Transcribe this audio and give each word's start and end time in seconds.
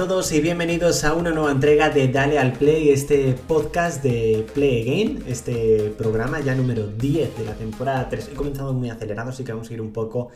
Todos 0.00 0.32
y 0.32 0.40
bienvenidos 0.40 1.04
a 1.04 1.12
una 1.12 1.30
nueva 1.30 1.52
entrega 1.52 1.90
de 1.90 2.08
Dale 2.08 2.38
al 2.38 2.54
Play, 2.54 2.88
este 2.88 3.34
podcast 3.34 4.02
de 4.02 4.46
Play 4.54 4.80
Again, 4.80 5.24
este 5.28 5.92
programa 5.98 6.40
ya 6.40 6.54
número 6.54 6.86
10 6.86 7.36
de 7.36 7.44
la 7.44 7.52
temporada 7.52 8.08
3. 8.08 8.30
He 8.32 8.34
comenzado 8.34 8.72
muy 8.72 8.88
acelerado, 8.88 9.28
así 9.28 9.44
que 9.44 9.52
vamos 9.52 9.68
a 9.68 9.74
ir 9.74 9.82
un 9.82 9.92
poco 9.92 10.30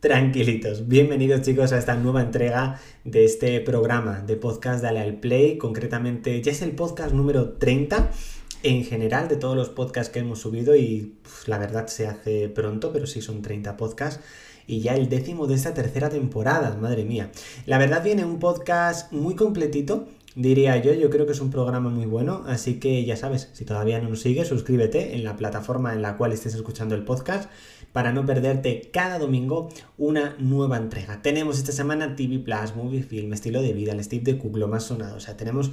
tranquilitos. 0.00 0.88
Bienvenidos 0.88 1.42
chicos 1.42 1.72
a 1.72 1.78
esta 1.78 1.94
nueva 1.94 2.22
entrega 2.22 2.80
de 3.04 3.24
este 3.24 3.60
programa 3.60 4.18
de 4.18 4.34
podcast 4.34 4.82
Dale 4.82 4.98
al 4.98 5.14
Play. 5.14 5.58
Concretamente 5.58 6.42
ya 6.42 6.50
es 6.50 6.62
el 6.62 6.72
podcast 6.72 7.12
número 7.12 7.50
30 7.50 8.10
en 8.64 8.82
general 8.82 9.28
de 9.28 9.36
todos 9.36 9.56
los 9.56 9.68
podcasts 9.68 10.12
que 10.12 10.18
hemos 10.18 10.40
subido 10.40 10.74
y 10.74 11.14
la 11.46 11.58
verdad 11.58 11.86
se 11.86 12.08
hace 12.08 12.48
pronto, 12.48 12.92
pero 12.92 13.06
sí 13.06 13.22
son 13.22 13.42
30 13.42 13.76
podcasts 13.76 14.24
y 14.66 14.80
ya 14.80 14.94
el 14.94 15.08
décimo 15.08 15.46
de 15.46 15.54
esta 15.54 15.74
tercera 15.74 16.08
temporada, 16.08 16.76
madre 16.80 17.04
mía. 17.04 17.30
La 17.66 17.78
verdad 17.78 18.02
viene 18.02 18.24
un 18.24 18.38
podcast 18.38 19.12
muy 19.12 19.34
completito, 19.34 20.06
diría 20.34 20.76
yo, 20.78 20.92
yo 20.92 21.10
creo 21.10 21.26
que 21.26 21.32
es 21.32 21.40
un 21.40 21.50
programa 21.50 21.90
muy 21.90 22.06
bueno, 22.06 22.44
así 22.46 22.80
que 22.80 23.04
ya 23.04 23.16
sabes, 23.16 23.50
si 23.52 23.64
todavía 23.64 24.00
no 24.00 24.08
nos 24.08 24.20
sigues, 24.20 24.48
suscríbete 24.48 25.14
en 25.14 25.24
la 25.24 25.36
plataforma 25.36 25.92
en 25.92 26.02
la 26.02 26.16
cual 26.16 26.32
estés 26.32 26.54
escuchando 26.54 26.94
el 26.94 27.04
podcast 27.04 27.50
para 27.92 28.12
no 28.12 28.26
perderte 28.26 28.90
cada 28.92 29.18
domingo 29.18 29.68
una 29.98 30.34
nueva 30.38 30.76
entrega. 30.76 31.22
Tenemos 31.22 31.58
esta 31.58 31.70
semana 31.70 32.16
TV 32.16 32.40
Plus, 32.40 32.74
Movie 32.74 33.04
Film, 33.04 33.32
Estilo 33.32 33.62
de 33.62 33.72
Vida, 33.72 33.92
el 33.92 34.02
Steve 34.02 34.24
de 34.24 34.38
Cook, 34.38 34.56
lo 34.56 34.68
más 34.68 34.84
sonado, 34.84 35.16
o 35.16 35.20
sea, 35.20 35.36
tenemos 35.36 35.70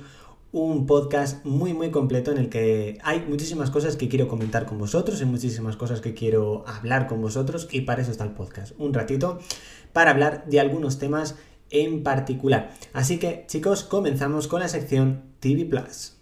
un 0.52 0.86
podcast 0.86 1.46
muy 1.46 1.74
muy 1.74 1.92
completo 1.92 2.32
en 2.32 2.38
el 2.38 2.50
que 2.50 2.98
hay 3.04 3.22
muchísimas 3.22 3.70
cosas 3.70 3.96
que 3.96 4.10
quiero 4.10 4.28
comentar 4.28 4.66
con 4.66 4.78
vosotros, 4.78 5.20
hay 5.22 5.28
muchísimas 5.28 5.78
cosas 5.78 6.02
que 6.02 6.14
quiero 6.14 6.64
hablar 6.68 7.08
con 7.08 7.22
vosotros 7.22 7.68
y 7.72 7.82
para 7.82 8.02
eso 8.02 8.12
está 8.12 8.24
el 8.24 8.32
podcast. 8.32 8.74
Un 8.78 8.94
ratito 8.94 9.40
para 9.94 10.12
hablar 10.12 10.46
de 10.48 10.60
algunos 10.60 11.00
temas 11.00 11.36
en 11.70 12.04
particular. 12.04 12.72
Así 12.94 13.18
que 13.18 13.46
chicos, 13.48 13.84
comenzamos 13.84 14.48
con 14.48 14.60
la 14.60 14.68
sección 14.68 15.24
TV 15.40 15.66
Plus. 15.66 16.21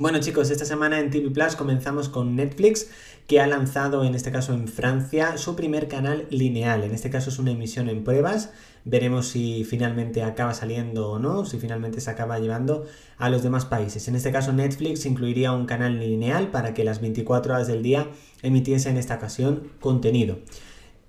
Bueno 0.00 0.18
chicos, 0.18 0.50
esta 0.50 0.64
semana 0.64 0.98
en 0.98 1.10
TV 1.10 1.28
Plus 1.28 1.56
comenzamos 1.56 2.08
con 2.08 2.34
Netflix 2.34 2.88
que 3.26 3.38
ha 3.38 3.46
lanzado 3.46 4.02
en 4.02 4.14
este 4.14 4.32
caso 4.32 4.54
en 4.54 4.66
Francia 4.66 5.36
su 5.36 5.56
primer 5.56 5.88
canal 5.88 6.26
lineal. 6.30 6.84
En 6.84 6.94
este 6.94 7.10
caso 7.10 7.28
es 7.28 7.38
una 7.38 7.50
emisión 7.50 7.90
en 7.90 8.02
pruebas. 8.02 8.50
Veremos 8.86 9.28
si 9.28 9.62
finalmente 9.64 10.22
acaba 10.22 10.54
saliendo 10.54 11.10
o 11.10 11.18
no, 11.18 11.44
si 11.44 11.58
finalmente 11.58 12.00
se 12.00 12.10
acaba 12.10 12.38
llevando 12.38 12.86
a 13.18 13.28
los 13.28 13.42
demás 13.42 13.66
países. 13.66 14.08
En 14.08 14.16
este 14.16 14.32
caso 14.32 14.54
Netflix 14.54 15.04
incluiría 15.04 15.52
un 15.52 15.66
canal 15.66 16.00
lineal 16.00 16.50
para 16.50 16.72
que 16.72 16.82
las 16.82 17.02
24 17.02 17.52
horas 17.52 17.66
del 17.66 17.82
día 17.82 18.08
emitiese 18.40 18.88
en 18.88 18.96
esta 18.96 19.16
ocasión 19.16 19.64
contenido. 19.80 20.38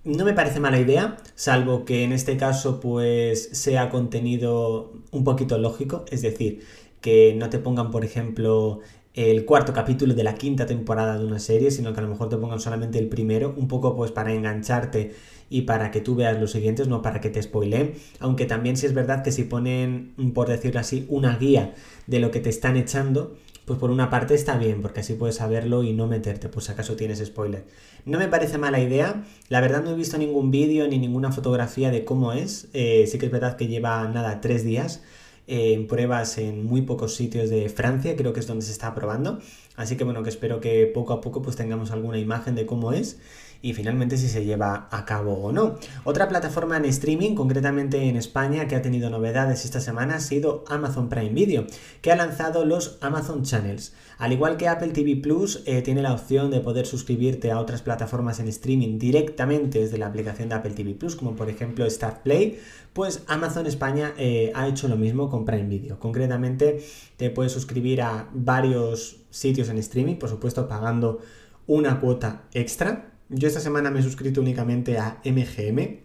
No 0.03 0.25
me 0.25 0.33
parece 0.33 0.59
mala 0.59 0.79
idea, 0.81 1.15
salvo 1.35 1.85
que 1.85 2.03
en 2.03 2.11
este 2.11 2.35
caso 2.35 2.81
pues 2.81 3.51
sea 3.53 3.89
contenido 3.89 4.91
un 5.11 5.23
poquito 5.23 5.59
lógico, 5.59 6.03
es 6.09 6.23
decir, 6.23 6.65
que 7.01 7.33
no 7.35 7.49
te 7.49 7.59
pongan, 7.59 7.91
por 7.91 8.05
ejemplo, 8.05 8.79
el 9.13 9.43
cuarto 9.43 9.73
capítulo 9.73 10.13
de 10.13 10.23
la 10.23 10.35
quinta 10.35 10.65
temporada 10.65 11.19
de 11.19 11.25
una 11.25 11.39
serie, 11.39 11.71
sino 11.71 11.93
que 11.93 11.99
a 11.99 12.03
lo 12.03 12.09
mejor 12.09 12.29
te 12.29 12.37
pongan 12.37 12.59
solamente 12.59 12.97
el 12.99 13.09
primero, 13.09 13.53
un 13.57 13.67
poco 13.67 13.95
pues 13.95 14.11
para 14.11 14.33
engancharte 14.33 15.13
y 15.49 15.63
para 15.63 15.91
que 15.91 15.99
tú 15.99 16.15
veas 16.15 16.39
los 16.39 16.51
siguientes, 16.51 16.87
no 16.87 17.01
para 17.01 17.19
que 17.19 17.29
te 17.29 17.41
spoileen. 17.41 17.93
Aunque 18.19 18.45
también 18.45 18.77
si 18.77 18.85
es 18.85 18.93
verdad 18.93 19.23
que 19.23 19.33
si 19.33 19.43
ponen, 19.43 20.13
por 20.33 20.47
decirlo 20.47 20.79
así, 20.79 21.05
una 21.09 21.37
guía 21.37 21.73
de 22.07 22.19
lo 22.19 22.31
que 22.31 22.39
te 22.39 22.49
están 22.49 22.77
echando, 22.77 23.35
pues 23.65 23.77
por 23.77 23.91
una 23.91 24.09
parte 24.09 24.33
está 24.33 24.57
bien, 24.57 24.81
porque 24.81 25.01
así 25.01 25.13
puedes 25.13 25.35
saberlo 25.35 25.83
y 25.83 25.93
no 25.93 26.07
meterte, 26.07 26.47
pues 26.47 26.69
acaso 26.69 26.95
tienes 26.95 27.19
spoiler. 27.19 27.65
No 28.05 28.17
me 28.17 28.27
parece 28.27 28.57
mala 28.57 28.79
idea, 28.79 29.23
la 29.49 29.59
verdad 29.59 29.83
no 29.83 29.91
he 29.91 29.95
visto 29.95 30.17
ningún 30.17 30.51
vídeo 30.51 30.87
ni 30.87 30.97
ninguna 30.97 31.31
fotografía 31.31 31.91
de 31.91 32.05
cómo 32.05 32.31
es, 32.31 32.69
eh, 32.73 33.05
sí 33.07 33.17
que 33.17 33.25
es 33.25 33.31
verdad 33.31 33.57
que 33.57 33.67
lleva 33.67 34.07
nada, 34.07 34.39
tres 34.41 34.63
días, 34.63 35.03
en 35.51 35.85
pruebas 35.85 36.37
en 36.37 36.65
muy 36.65 36.81
pocos 36.81 37.13
sitios 37.15 37.49
de 37.49 37.67
Francia, 37.67 38.15
creo 38.15 38.31
que 38.31 38.39
es 38.39 38.47
donde 38.47 38.65
se 38.65 38.71
está 38.71 38.95
probando. 38.95 39.39
Así 39.75 39.97
que 39.97 40.05
bueno, 40.05 40.23
que 40.23 40.29
espero 40.29 40.61
que 40.61 40.85
poco 40.87 41.11
a 41.11 41.19
poco 41.19 41.41
pues 41.41 41.57
tengamos 41.57 41.91
alguna 41.91 42.17
imagen 42.17 42.55
de 42.55 42.65
cómo 42.65 42.93
es 42.93 43.19
y 43.61 43.73
finalmente 43.73 44.17
si 44.17 44.27
se 44.27 44.43
lleva 44.43 44.87
a 44.91 45.05
cabo 45.05 45.33
o 45.33 45.51
no. 45.51 45.77
Otra 46.03 46.27
plataforma 46.27 46.77
en 46.77 46.85
streaming, 46.85 47.35
concretamente 47.35 48.09
en 48.09 48.15
España, 48.15 48.67
que 48.67 48.75
ha 48.75 48.81
tenido 48.81 49.09
novedades 49.09 49.65
esta 49.65 49.79
semana 49.79 50.15
ha 50.15 50.19
sido 50.19 50.63
Amazon 50.67 51.09
Prime 51.09 51.29
Video, 51.29 51.65
que 52.01 52.11
ha 52.11 52.15
lanzado 52.15 52.65
los 52.65 52.97
Amazon 53.01 53.43
Channels. 53.43 53.93
Al 54.17 54.33
igual 54.33 54.57
que 54.57 54.67
Apple 54.67 54.89
TV 54.89 55.15
Plus, 55.15 55.63
eh, 55.65 55.81
tiene 55.81 56.01
la 56.01 56.13
opción 56.13 56.51
de 56.51 56.59
poder 56.59 56.85
suscribirte 56.85 57.51
a 57.51 57.59
otras 57.59 57.81
plataformas 57.81 58.39
en 58.39 58.47
streaming 58.47 58.97
directamente 58.97 59.79
desde 59.79 59.97
la 59.97 60.07
aplicación 60.07 60.49
de 60.49 60.55
Apple 60.55 60.73
TV 60.73 60.93
Plus, 60.93 61.15
como 61.15 61.35
por 61.35 61.49
ejemplo 61.49 61.85
Star 61.85 62.23
Play, 62.23 62.59
pues 62.93 63.23
Amazon 63.27 63.67
España 63.67 64.13
eh, 64.17 64.51
ha 64.55 64.67
hecho 64.67 64.87
lo 64.87 64.97
mismo 64.97 65.29
con 65.29 65.45
Prime 65.45 65.67
Video. 65.67 65.99
Concretamente, 65.99 66.83
te 67.17 67.29
puedes 67.29 67.51
suscribir 67.51 68.01
a 68.01 68.27
varios 68.33 69.17
sitios 69.29 69.69
en 69.69 69.77
streaming, 69.77 70.15
por 70.15 70.29
supuesto 70.29 70.67
pagando 70.67 71.19
una 71.67 71.99
cuota 71.99 72.43
extra 72.53 73.10
yo 73.31 73.47
esta 73.47 73.59
semana 73.59 73.89
me 73.91 73.99
he 73.99 74.03
suscrito 74.03 74.41
únicamente 74.41 74.97
a 74.97 75.21
MGM, 75.25 75.99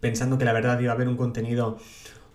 pensando 0.00 0.38
que 0.38 0.44
la 0.44 0.52
verdad 0.52 0.78
iba 0.80 0.92
a 0.92 0.94
haber 0.94 1.08
un 1.08 1.16
contenido 1.16 1.78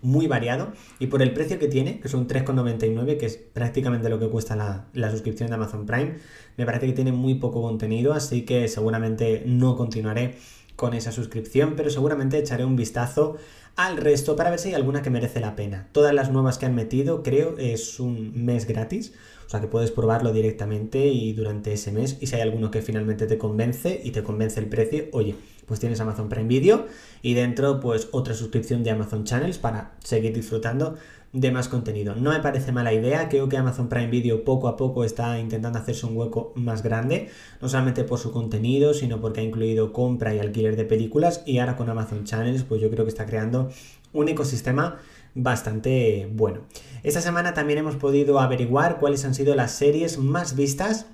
muy 0.00 0.26
variado 0.26 0.72
y 0.98 1.08
por 1.08 1.22
el 1.22 1.32
precio 1.32 1.58
que 1.58 1.68
tiene, 1.68 2.00
que 2.00 2.08
son 2.08 2.26
3,99, 2.26 3.18
que 3.18 3.26
es 3.26 3.36
prácticamente 3.36 4.08
lo 4.08 4.18
que 4.18 4.28
cuesta 4.28 4.56
la, 4.56 5.10
suscripción 5.10 5.48
de 5.48 5.56
Amazon 5.56 5.86
Prime, 5.86 6.16
me 6.56 6.64
parece 6.64 6.86
que 6.86 6.92
tiene 6.92 7.12
muy 7.12 7.34
poco 7.34 7.62
contenido, 7.62 8.14
así 8.14 8.42
que 8.42 8.68
seguramente 8.68 9.42
no 9.46 9.76
continuaré 9.76 10.36
con 10.76 10.94
esa 10.94 11.12
suscripción, 11.12 11.74
pero 11.76 11.90
seguramente 11.90 12.38
echaré 12.38 12.64
un 12.64 12.76
vistazo 12.76 13.36
al 13.76 13.96
resto 13.96 14.36
para 14.36 14.50
ver 14.50 14.58
si 14.58 14.68
hay 14.68 14.74
alguna 14.74 15.02
que 15.02 15.10
merece 15.10 15.40
la 15.40 15.56
pena. 15.56 15.88
Todas 15.92 16.14
las 16.14 16.30
nuevas 16.30 16.58
que 16.58 16.66
han 16.66 16.74
metido, 16.74 17.22
creo, 17.22 17.58
es 17.58 18.00
un 18.00 18.44
mes 18.44 18.66
gratis, 18.66 19.12
o 19.48 19.50
sea 19.50 19.62
que 19.62 19.66
puedes 19.66 19.90
probarlo 19.90 20.30
directamente 20.34 21.06
y 21.06 21.32
durante 21.32 21.72
ese 21.72 21.90
mes. 21.90 22.18
Y 22.20 22.26
si 22.26 22.36
hay 22.36 22.42
alguno 22.42 22.70
que 22.70 22.82
finalmente 22.82 23.26
te 23.26 23.38
convence 23.38 23.98
y 24.04 24.10
te 24.10 24.22
convence 24.22 24.60
el 24.60 24.66
precio, 24.66 25.06
oye, 25.12 25.36
pues 25.64 25.80
tienes 25.80 25.98
Amazon 26.00 26.28
Prime 26.28 26.46
Video 26.46 26.84
y 27.22 27.32
dentro 27.32 27.80
pues 27.80 28.10
otra 28.12 28.34
suscripción 28.34 28.84
de 28.84 28.90
Amazon 28.90 29.24
Channels 29.24 29.56
para 29.56 29.92
seguir 30.04 30.34
disfrutando 30.34 30.96
de 31.32 31.50
más 31.50 31.70
contenido. 31.70 32.14
No 32.14 32.30
me 32.30 32.40
parece 32.40 32.72
mala 32.72 32.92
idea, 32.92 33.30
creo 33.30 33.48
que 33.48 33.56
Amazon 33.56 33.88
Prime 33.88 34.08
Video 34.08 34.44
poco 34.44 34.68
a 34.68 34.76
poco 34.76 35.02
está 35.02 35.38
intentando 35.38 35.78
hacerse 35.78 36.04
un 36.04 36.14
hueco 36.14 36.52
más 36.54 36.82
grande, 36.82 37.30
no 37.62 37.70
solamente 37.70 38.04
por 38.04 38.18
su 38.18 38.32
contenido, 38.32 38.92
sino 38.92 39.18
porque 39.18 39.40
ha 39.40 39.44
incluido 39.44 39.94
compra 39.94 40.34
y 40.34 40.40
alquiler 40.40 40.76
de 40.76 40.84
películas 40.84 41.42
y 41.46 41.56
ahora 41.58 41.76
con 41.76 41.88
Amazon 41.88 42.24
Channels 42.24 42.64
pues 42.64 42.82
yo 42.82 42.90
creo 42.90 43.06
que 43.06 43.10
está 43.10 43.24
creando 43.24 43.70
un 44.12 44.28
ecosistema 44.28 44.98
bastante 45.34 46.28
bueno. 46.32 46.62
Esta 47.02 47.20
semana 47.20 47.54
también 47.54 47.78
hemos 47.78 47.96
podido 47.96 48.40
averiguar 48.40 48.98
cuáles 48.98 49.24
han 49.24 49.34
sido 49.34 49.54
las 49.54 49.72
series 49.72 50.18
más 50.18 50.56
vistas 50.56 51.06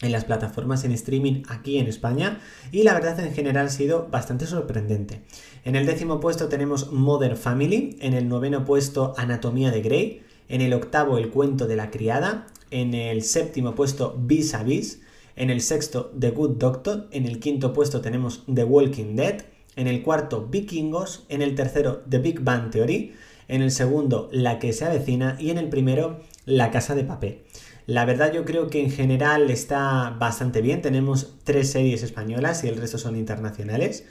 en 0.00 0.12
las 0.12 0.24
plataformas 0.24 0.84
en 0.84 0.92
streaming 0.92 1.42
aquí 1.48 1.78
en 1.78 1.86
España 1.86 2.40
y 2.72 2.82
la 2.82 2.94
verdad 2.94 3.18
en 3.20 3.32
general 3.32 3.66
ha 3.66 3.70
sido 3.70 4.08
bastante 4.10 4.46
sorprendente. 4.46 5.22
En 5.64 5.76
el 5.76 5.86
décimo 5.86 6.20
puesto 6.20 6.48
tenemos 6.48 6.92
Modern 6.92 7.36
Family, 7.36 7.96
en 8.00 8.14
el 8.14 8.28
noveno 8.28 8.64
puesto 8.64 9.14
Anatomía 9.16 9.70
de 9.70 9.82
Grey, 9.82 10.22
en 10.48 10.60
el 10.60 10.74
octavo 10.74 11.18
El 11.18 11.30
cuento 11.30 11.66
de 11.66 11.76
la 11.76 11.90
criada, 11.90 12.46
en 12.70 12.94
el 12.94 13.22
séptimo 13.22 13.74
puesto 13.74 14.16
Vis 14.18 14.54
a 14.54 14.64
Vis, 14.64 15.02
en 15.36 15.50
el 15.50 15.60
sexto 15.60 16.12
The 16.18 16.30
Good 16.30 16.58
Doctor, 16.58 17.08
en 17.10 17.26
el 17.26 17.38
quinto 17.38 17.72
puesto 17.72 18.00
tenemos 18.00 18.44
The 18.52 18.64
Walking 18.64 19.14
Dead, 19.16 19.42
en 19.76 19.86
el 19.86 20.02
cuarto 20.02 20.46
Vikingos, 20.46 21.24
en 21.28 21.42
el 21.42 21.54
tercero 21.54 22.02
The 22.08 22.18
Big 22.18 22.40
Bang 22.40 22.70
Theory, 22.70 23.14
en 23.52 23.60
el 23.60 23.70
segundo 23.70 24.28
La 24.32 24.58
que 24.58 24.72
se 24.72 24.86
avecina 24.86 25.36
y 25.38 25.50
en 25.50 25.58
el 25.58 25.68
primero 25.68 26.20
La 26.46 26.70
casa 26.70 26.94
de 26.94 27.04
papel. 27.04 27.42
La 27.86 28.04
verdad 28.04 28.32
yo 28.32 28.44
creo 28.44 28.68
que 28.68 28.80
en 28.80 28.90
general 28.90 29.50
está 29.50 30.16
bastante 30.18 30.62
bien, 30.62 30.82
tenemos 30.82 31.34
tres 31.44 31.70
series 31.70 32.02
españolas 32.02 32.64
y 32.64 32.68
el 32.68 32.76
resto 32.76 32.96
son 32.96 33.16
internacionales. 33.16 34.06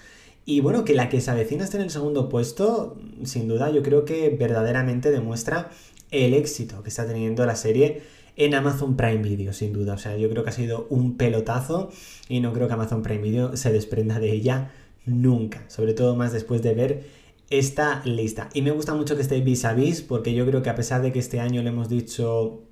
Y 0.46 0.62
bueno, 0.62 0.84
que 0.84 0.94
la 0.94 1.10
que 1.10 1.22
se 1.22 1.32
avecina 1.32 1.64
esté 1.64 1.78
en 1.78 1.84
el 1.84 1.90
segundo 1.90 2.30
puesto, 2.30 2.98
sin 3.24 3.48
duda 3.48 3.72
yo 3.72 3.82
creo 3.82 4.06
que 4.06 4.30
verdaderamente 4.30 5.10
demuestra 5.10 5.72
el 6.12 6.34
éxito 6.34 6.84
que 6.84 6.90
está 6.90 7.08
teniendo 7.08 7.46
la 7.46 7.56
serie 7.56 8.04
en 8.36 8.54
Amazon 8.54 8.96
Prime 8.96 9.24
Video, 9.24 9.54
sin 9.54 9.74
duda. 9.74 9.94
O 9.94 9.98
sea, 9.98 10.18
yo 10.18 10.30
creo 10.30 10.44
que 10.44 10.50
ha 10.50 10.54
sido 10.54 10.86
un 10.90 11.18
pelotazo 11.18 11.90
y 12.30 12.42
no 12.42 12.54
creo 12.54 12.68
que 12.68 12.74
Amazon 12.74 13.02
Prime 13.02 13.22
Video 13.22 13.58
se 13.58 13.72
desprenda 13.72 14.20
de 14.20 14.32
ella 14.32 14.72
nunca, 15.06 15.64
sobre 15.68 15.94
todo 15.94 16.16
más 16.16 16.32
después 16.32 16.62
de 16.62 16.74
ver 16.74 17.21
esta 17.52 18.02
lista. 18.06 18.50
Y 18.54 18.64
me 18.64 18.72
gusta 18.72 18.96
mucho 18.96 19.16
que 19.16 19.22
esté 19.22 19.40
vis 19.42 19.66
a 19.66 19.74
vis 19.74 20.02
porque 20.02 20.34
yo 20.34 20.46
creo 20.46 20.64
que 20.64 20.70
a 20.70 20.76
pesar 20.76 21.02
de 21.02 21.12
que 21.12 21.20
este 21.20 21.40
año 21.40 21.62
le 21.62 21.70
hemos 21.70 21.90
dicho 21.90 22.64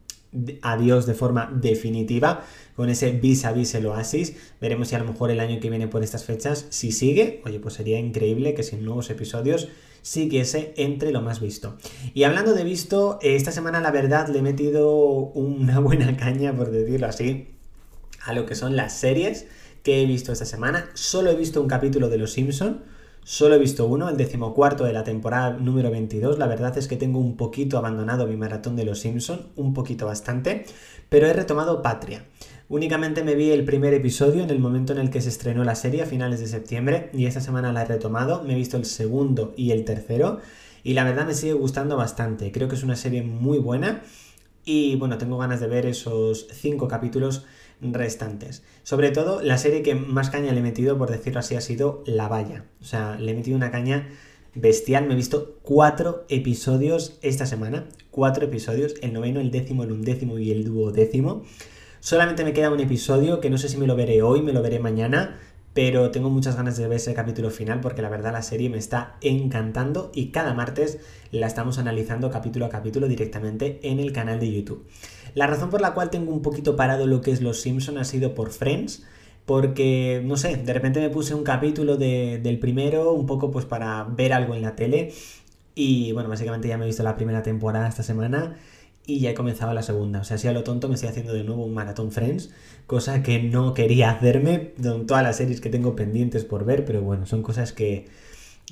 adiós 0.62 1.06
de 1.06 1.16
forma 1.16 1.52
definitiva 1.52 2.46
con 2.76 2.90
ese 2.90 3.12
vis 3.12 3.46
a 3.46 3.52
vis 3.52 3.76
el 3.76 3.86
oasis. 3.88 4.36
Veremos 4.62 4.88
si 4.88 4.96
a 4.96 5.00
lo 5.00 5.06
mejor 5.06 5.32
el 5.32 5.40
año 5.40 5.60
que 5.60 5.70
viene 5.70 5.88
por 5.88 6.04
estas 6.04 6.24
fechas, 6.24 6.68
si 6.70 6.92
sigue, 6.92 7.42
oye, 7.46 7.60
pues 7.60 7.76
sería 7.76 8.00
increíble 8.00 8.54
que 8.54 8.64
sin 8.64 8.86
nuevos 8.86 9.10
episodios 9.10 9.68
siguiese 10.02 10.74
entre 10.78 11.12
lo 11.12 11.22
más 11.22 11.42
visto. 11.42 11.78
Y 12.14 12.24
hablando 12.24 12.54
de 12.54 12.64
visto, 12.64 13.20
esta 13.22 13.52
semana 13.52 13.82
la 13.82 13.92
verdad 13.92 14.30
le 14.30 14.40
he 14.40 14.42
metido 14.42 14.90
una 14.90 15.80
buena 15.80 16.16
caña, 16.16 16.56
por 16.56 16.72
decirlo 16.72 17.08
así, 17.08 17.50
a 18.24 18.34
lo 18.34 18.46
que 18.46 18.56
son 18.56 18.76
las 18.76 18.98
series 18.98 19.48
que 19.84 20.02
he 20.02 20.06
visto 20.06 20.32
esta 20.32 20.46
semana. 20.46 20.90
Solo 20.94 21.32
he 21.32 21.36
visto 21.36 21.62
un 21.62 21.68
capítulo 21.68 22.10
de 22.10 22.18
Los 22.18 22.34
Simpson 22.34 22.84
Solo 23.32 23.54
he 23.54 23.60
visto 23.60 23.86
uno, 23.86 24.10
el 24.10 24.18
decimocuarto 24.18 24.86
de 24.86 24.92
la 24.92 25.04
temporada 25.04 25.52
número 25.52 25.92
22. 25.92 26.40
La 26.40 26.48
verdad 26.48 26.76
es 26.80 26.88
que 26.88 26.96
tengo 26.96 27.20
un 27.20 27.38
poquito 27.38 27.78
abandonado 27.78 28.26
mi 28.26 28.36
maratón 28.36 28.76
de 28.76 28.86
Los 28.86 29.02
Simpson, 29.02 29.50
un 29.56 29.76
poquito 29.76 30.08
bastante, 30.08 30.66
pero 31.10 31.28
he 31.28 31.34
retomado 31.34 31.84
Patria. 31.84 32.26
Únicamente 32.70 33.24
me 33.24 33.36
vi 33.36 33.52
el 33.52 33.66
primer 33.66 33.94
episodio 33.94 34.42
en 34.42 34.50
el 34.50 34.58
momento 34.58 34.94
en 34.94 34.98
el 34.98 35.12
que 35.12 35.22
se 35.22 35.30
estrenó 35.30 35.64
la 35.64 35.76
serie 35.76 36.02
a 36.02 36.08
finales 36.08 36.40
de 36.40 36.48
septiembre 36.48 37.12
y 37.14 37.28
esta 37.28 37.40
semana 37.40 37.72
la 37.72 37.84
he 37.84 37.86
retomado, 37.86 38.42
me 38.42 38.54
he 38.54 38.56
visto 38.56 38.78
el 38.78 38.86
segundo 38.86 39.54
y 39.56 39.74
el 39.74 39.86
tercero 39.86 40.40
y 40.84 40.94
la 40.94 41.04
verdad 41.04 41.28
me 41.28 41.36
sigue 41.36 41.54
gustando 41.54 41.98
bastante. 41.98 42.52
Creo 42.52 42.68
que 42.68 42.78
es 42.78 42.84
una 42.84 42.96
serie 42.96 43.22
muy 43.22 43.60
buena 43.60 44.02
y 44.66 44.96
bueno, 44.96 45.18
tengo 45.18 45.38
ganas 45.38 45.60
de 45.60 45.68
ver 45.68 45.86
esos 45.86 46.48
cinco 46.52 46.88
capítulos 46.88 47.46
restantes. 47.82 48.64
Sobre 48.84 49.12
todo, 49.12 49.42
la 49.42 49.58
serie 49.58 49.82
que 49.82 49.96
más 49.96 50.30
caña 50.30 50.52
le 50.52 50.60
he 50.60 50.64
metido, 50.64 50.98
por 50.98 51.10
decirlo 51.10 51.40
así, 51.40 51.56
ha 51.56 51.62
sido 51.62 52.04
La 52.06 52.28
Valla. 52.28 52.66
O 52.82 52.86
sea, 52.86 53.18
le 53.18 53.32
he 53.32 53.36
metido 53.36 53.56
una 53.56 53.72
caña 53.72 54.10
bestial. 54.54 55.08
Me 55.08 55.14
he 55.14 55.18
visto 55.18 55.60
cuatro 55.62 56.26
episodios 56.30 57.18
esta 57.22 57.46
semana. 57.46 57.88
Cuatro 58.12 58.46
episodios, 58.46 58.96
el 59.02 59.14
noveno, 59.14 59.40
el 59.40 59.52
décimo, 59.52 59.84
el 59.84 59.92
undécimo 59.92 60.40
y 60.40 60.52
el 60.52 60.66
duodécimo. 60.66 61.44
Solamente 62.02 62.44
me 62.44 62.54
queda 62.54 62.72
un 62.72 62.80
episodio 62.80 63.42
que 63.42 63.50
no 63.50 63.58
sé 63.58 63.68
si 63.68 63.78
me 63.78 63.88
lo 63.88 63.96
veré 63.96 64.22
hoy, 64.22 64.42
me 64.42 64.54
lo 64.54 64.62
veré 64.62 64.80
mañana 64.80 65.38
pero 65.74 66.12
tengo 66.12 66.30
muchas 66.30 66.56
ganas 66.56 66.78
de 66.78 66.88
ver 66.88 66.98
ese 66.98 67.14
capítulo 67.14 67.52
final 67.52 67.80
porque 67.80 68.02
la 68.02 68.10
verdad 68.10 68.34
la 68.34 68.42
serie 68.42 68.70
me 68.70 68.78
está 68.78 69.18
encantando 69.22 70.12
y 70.14 70.28
cada 70.28 70.54
martes 70.54 71.00
la 71.32 71.48
estamos 71.48 71.78
analizando 71.78 72.32
capítulo 72.32 72.66
a 72.66 72.70
capítulo 72.70 73.08
directamente 73.08 73.80
en 73.84 74.00
el 74.00 74.12
canal 74.12 74.40
de 74.40 74.52
YouTube. 74.52 74.88
La 75.36 75.48
razón 75.48 75.70
por 75.70 75.82
la 75.82 75.94
cual 75.94 76.10
tengo 76.10 76.32
un 76.32 76.42
poquito 76.42 76.76
parado 76.76 77.06
lo 77.06 77.22
que 77.22 77.32
es 77.32 77.42
Los 77.42 77.62
Simpson 77.62 77.98
ha 77.98 78.04
sido 78.04 78.34
por 78.34 78.52
Friends, 78.52 79.06
porque, 79.46 80.22
no 80.24 80.38
sé, 80.38 80.58
de 80.58 80.74
repente 80.74 81.00
me 81.00 81.10
puse 81.10 81.34
un 81.34 81.44
capítulo 81.44 81.98
del 81.98 82.60
primero, 82.60 83.14
un 83.14 83.26
poco 83.26 83.50
pues 83.50 83.66
para 83.66 84.04
ver 84.04 84.34
algo 84.34 84.54
en 84.54 84.62
la 84.62 84.76
tele, 84.76 85.12
y 85.76 86.12
bueno, 86.12 86.30
básicamente 86.30 86.68
ya 86.68 86.78
me 86.78 86.84
he 86.84 86.88
visto 86.88 87.04
la 87.04 87.16
primera 87.16 87.42
temporada 87.42 87.88
esta 87.88 88.04
semana 88.04 88.58
y 89.10 89.20
ya 89.20 89.32
he 89.32 89.34
comenzado 89.34 89.74
la 89.74 89.84
segunda. 89.84 90.22
O 90.22 90.24
sea, 90.24 90.38
si 90.38 90.48
a 90.48 90.52
lo 90.52 90.64
tonto 90.64 90.88
me 90.88 90.96
estoy 90.96 91.10
haciendo 91.10 91.34
de 91.34 91.44
nuevo 91.44 91.66
un 91.66 91.74
maratón 91.74 92.12
Friends, 92.12 92.52
cosa 92.88 93.24
que 93.24 93.42
no 93.42 93.74
quería 93.74 94.12
hacerme 94.12 94.74
con 94.82 95.08
todas 95.08 95.24
las 95.24 95.38
series 95.38 95.62
que 95.62 95.70
tengo 95.70 95.96
pendientes 95.96 96.46
por 96.46 96.66
ver, 96.66 96.86
pero 96.86 97.02
bueno, 97.02 97.26
son 97.26 97.44
cosas 97.44 97.74
que, 97.74 98.08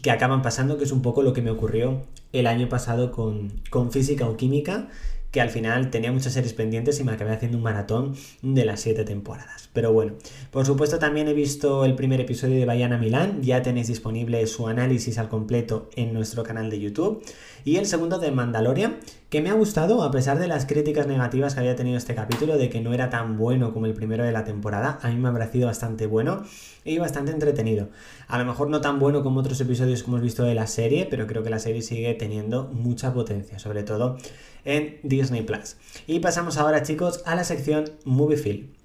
que 0.02 0.12
acaban 0.12 0.42
pasando, 0.42 0.78
que 0.78 0.84
es 0.84 0.92
un 0.92 1.02
poco 1.02 1.22
lo 1.22 1.34
que 1.34 1.42
me 1.42 1.52
ocurrió 1.52 2.02
el 2.34 2.48
año 2.48 2.70
pasado 2.70 3.12
con, 3.12 3.52
con 3.70 3.92
física 3.92 4.28
o 4.28 4.38
química, 4.38 4.90
que 5.32 5.42
al 5.42 5.50
final 5.50 5.90
tenía 5.90 6.12
muchas 6.12 6.34
series 6.34 6.54
pendientes 6.54 7.00
y 7.00 7.04
me 7.04 7.12
acabé 7.12 7.32
haciendo 7.32 7.58
un 7.58 7.64
maratón 7.64 8.16
de 8.42 8.66
las 8.66 8.80
siete 8.82 9.04
temporadas. 9.04 9.70
Pero 9.74 9.92
bueno, 9.92 10.14
por 10.52 10.66
supuesto 10.66 11.00
también 11.00 11.28
he 11.28 11.34
visto 11.34 11.86
el 11.86 11.96
primer 11.96 12.22
episodio 12.22 12.58
de 12.58 12.66
Bayana 12.66 12.98
Milán, 12.98 13.42
ya 13.42 13.62
tenéis 13.62 13.88
disponible 13.88 14.46
su 14.48 14.68
análisis 14.68 15.18
al 15.18 15.30
completo 15.30 15.90
en 15.96 16.14
nuestro 16.14 16.44
canal 16.44 16.70
de 16.70 16.80
YouTube. 16.80 17.24
Y 17.66 17.76
el 17.76 17.86
segundo 17.86 18.18
de 18.18 18.32
Mandalorian, 18.32 18.98
que 19.30 19.42
me 19.42 19.50
ha 19.50 19.54
gustado 19.54 20.04
a 20.04 20.12
pesar 20.12 20.40
de 20.40 20.48
las 20.48 20.66
críticas 20.66 21.06
negativas 21.06 21.54
que 21.54 21.60
había 21.60 21.76
tenido 21.76 21.98
este 21.98 22.16
capítulo, 22.16 22.58
de 22.58 22.70
que 22.70 22.80
no 22.80 22.94
era 22.94 23.10
tan 23.10 23.38
bueno 23.38 23.74
como 23.74 23.86
el 23.88 23.94
primero 23.94 24.24
de 24.24 24.32
la 24.32 24.46
temporada, 24.46 25.00
a 25.02 25.10
mí 25.10 25.18
me 25.18 25.28
ha 25.28 25.34
parecido 25.34 25.68
bastante 25.68 26.06
bueno 26.06 26.44
y 26.86 26.98
bastante 26.98 27.32
entretenido. 27.32 27.90
A 28.28 28.38
lo 28.38 28.46
mejor 28.46 28.70
no 28.70 28.80
tan 28.80 29.00
bueno 29.00 29.22
como 29.24 29.42
otros 29.42 29.60
episodios 29.60 30.02
que 30.02 30.10
hemos 30.10 30.22
visto 30.22 30.44
de 30.44 30.56
la 30.56 30.66
serie, 30.66 31.08
pero 31.10 31.28
creo 31.28 31.44
que 31.44 31.50
la 31.50 31.60
serie 31.60 31.82
sigue 31.82 32.14
teniendo 32.14 32.70
mucha 32.72 33.14
potencia, 33.14 33.60
sobre 33.60 33.84
todo 33.84 34.18
en 34.66 35.00
Disney 35.04 35.44
Plus. 35.44 35.78
Y 36.08 36.20
pasamos 36.20 36.58
ahora, 36.58 36.84
chicos, 36.84 37.22
a 37.26 37.36
la 37.36 37.44
sección 37.44 37.92
Movie 38.06 38.38
Film. 38.38 38.78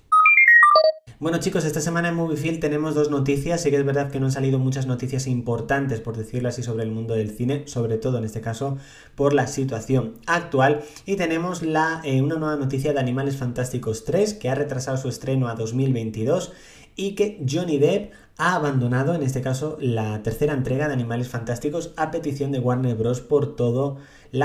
Bueno 1.22 1.38
chicos, 1.38 1.64
esta 1.64 1.80
semana 1.80 2.08
en 2.08 2.16
Moviefield 2.16 2.58
tenemos 2.58 2.96
dos 2.96 3.08
noticias. 3.08 3.60
Sí 3.60 3.70
que 3.70 3.76
es 3.76 3.84
verdad 3.84 4.10
que 4.10 4.18
no 4.18 4.26
han 4.26 4.32
salido 4.32 4.58
muchas 4.58 4.88
noticias 4.88 5.28
importantes, 5.28 6.00
por 6.00 6.16
decirlo 6.16 6.48
así, 6.48 6.64
sobre 6.64 6.82
el 6.82 6.90
mundo 6.90 7.14
del 7.14 7.30
cine, 7.30 7.62
sobre 7.68 7.96
todo 7.96 8.18
en 8.18 8.24
este 8.24 8.40
caso 8.40 8.76
por 9.14 9.32
la 9.32 9.46
situación 9.46 10.14
actual. 10.26 10.82
Y 11.06 11.14
tenemos 11.14 11.62
la, 11.62 12.00
eh, 12.02 12.22
una 12.22 12.34
nueva 12.34 12.56
noticia 12.56 12.92
de 12.92 12.98
Animales 12.98 13.36
Fantásticos 13.36 14.04
3, 14.04 14.34
que 14.34 14.48
ha 14.48 14.56
retrasado 14.56 14.96
su 14.96 15.08
estreno 15.08 15.46
a 15.46 15.54
2022 15.54 16.54
y 16.96 17.14
que 17.14 17.40
Johnny 17.48 17.78
Depp 17.78 18.10
ha 18.36 18.56
abandonado, 18.56 19.14
en 19.14 19.22
este 19.22 19.42
caso, 19.42 19.76
la 19.80 20.24
tercera 20.24 20.54
entrega 20.54 20.88
de 20.88 20.94
Animales 20.94 21.28
Fantásticos 21.28 21.92
a 21.96 22.10
petición 22.10 22.50
de 22.50 22.58
Warner 22.58 22.96
Bros. 22.96 23.20
por 23.20 23.54
todo 23.54 23.98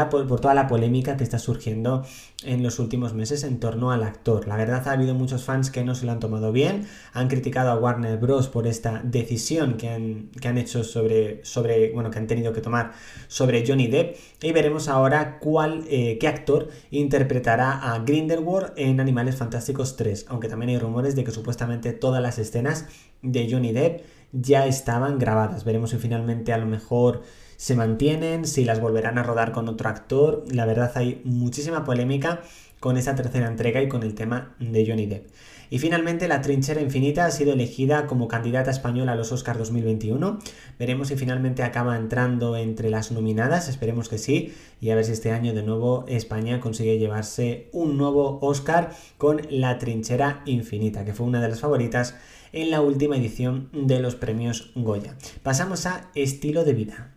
por 0.09 0.39
toda 0.41 0.53
la 0.53 0.67
polémica 0.67 1.15
que 1.15 1.23
está 1.23 1.39
surgiendo 1.39 2.05
en 2.43 2.61
los 2.61 2.79
últimos 2.79 3.13
meses 3.13 3.43
en 3.43 3.59
torno 3.59 3.91
al 3.91 4.03
actor. 4.03 4.47
La 4.47 4.57
verdad 4.57 4.85
ha 4.87 4.91
habido 4.91 5.15
muchos 5.15 5.43
fans 5.43 5.71
que 5.71 5.83
no 5.83 5.95
se 5.95 6.05
lo 6.05 6.11
han 6.11 6.19
tomado 6.19 6.51
bien, 6.51 6.87
han 7.13 7.29
criticado 7.29 7.71
a 7.71 7.77
Warner 7.77 8.17
Bros. 8.17 8.49
por 8.49 8.67
esta 8.67 9.01
decisión 9.03 9.77
que 9.77 9.89
han, 9.89 10.29
que 10.41 10.47
han 10.47 10.57
hecho 10.57 10.83
sobre, 10.83 11.43
sobre, 11.45 11.91
bueno, 11.93 12.11
que 12.11 12.19
han 12.19 12.27
tenido 12.27 12.51
que 12.51 12.61
tomar 12.61 12.91
sobre 13.27 13.65
Johnny 13.65 13.87
Depp 13.87 14.17
y 14.41 14.51
veremos 14.51 14.89
ahora 14.89 15.39
cuál, 15.39 15.85
eh, 15.89 16.17
qué 16.19 16.27
actor 16.27 16.69
interpretará 16.91 17.93
a 17.93 17.99
Grindelwald 17.99 18.73
en 18.75 18.99
Animales 18.99 19.37
Fantásticos 19.37 19.95
3, 19.95 20.25
aunque 20.29 20.49
también 20.49 20.69
hay 20.69 20.79
rumores 20.79 21.15
de 21.15 21.23
que 21.23 21.31
supuestamente 21.31 21.93
todas 21.93 22.21
las 22.21 22.37
escenas 22.39 22.85
de 23.21 23.49
Johnny 23.49 23.71
Depp 23.71 24.01
ya 24.33 24.67
estaban 24.67 25.17
grabadas. 25.17 25.63
Veremos 25.63 25.91
si 25.91 25.97
finalmente 25.97 26.53
a 26.53 26.57
lo 26.57 26.65
mejor 26.65 27.23
se 27.57 27.75
mantienen, 27.75 28.47
si 28.47 28.63
las 28.63 28.79
volverán 28.79 29.17
a 29.17 29.23
rodar 29.23 29.51
con 29.51 29.67
otro 29.67 29.89
actor. 29.89 30.45
La 30.49 30.65
verdad 30.65 30.91
hay 30.95 31.21
muchísima 31.25 31.83
polémica 31.83 32.41
con 32.79 32.97
esa 32.97 33.15
tercera 33.15 33.47
entrega 33.47 33.81
y 33.81 33.89
con 33.89 34.03
el 34.03 34.13
tema 34.13 34.55
de 34.59 34.85
Johnny 34.87 35.07
Depp. 35.07 35.27
Y 35.69 35.79
finalmente 35.79 36.27
La 36.27 36.41
Trinchera 36.41 36.79
Infinita 36.79 37.25
ha 37.25 37.31
sido 37.31 37.51
elegida 37.51 38.07
como 38.07 38.29
candidata 38.29 38.71
española 38.71 39.13
a 39.13 39.15
los 39.15 39.31
Oscars 39.33 39.59
2021. 39.59 40.39
Veremos 40.79 41.09
si 41.09 41.17
finalmente 41.17 41.63
acaba 41.63 41.97
entrando 41.97 42.55
entre 42.55 42.89
las 42.89 43.11
nominadas, 43.11 43.67
esperemos 43.67 44.07
que 44.07 44.17
sí, 44.17 44.53
y 44.79 44.91
a 44.91 44.95
ver 44.95 45.03
si 45.03 45.11
este 45.11 45.31
año 45.31 45.53
de 45.53 45.63
nuevo 45.63 46.05
España 46.07 46.61
consigue 46.61 46.99
llevarse 46.99 47.67
un 47.73 47.97
nuevo 47.97 48.39
Oscar 48.41 48.91
con 49.17 49.41
La 49.49 49.77
Trinchera 49.77 50.41
Infinita, 50.45 51.03
que 51.03 51.13
fue 51.13 51.25
una 51.25 51.41
de 51.41 51.49
las 51.49 51.59
favoritas 51.59 52.15
en 52.53 52.71
la 52.71 52.79
última 52.79 53.17
edición 53.17 53.69
de 53.73 53.99
los 53.99 54.15
premios 54.15 54.71
Goya. 54.75 55.17
Pasamos 55.43 55.85
a 55.85 56.09
estilo 56.15 56.63
de 56.63 56.73
vida. 56.73 57.16